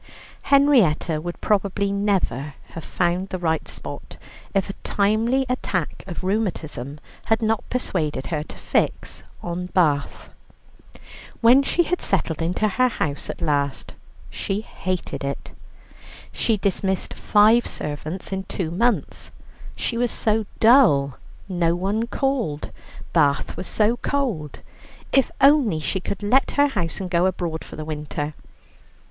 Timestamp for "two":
18.45-18.71